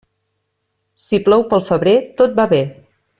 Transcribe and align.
Si 1.03 1.19
plou 1.27 1.45
pel 1.51 1.63
febrer, 1.69 1.95
tot 2.23 2.37
va 2.41 2.47
bé. 2.55 2.63